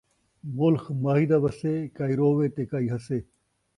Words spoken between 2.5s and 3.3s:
تے کئی ہسّے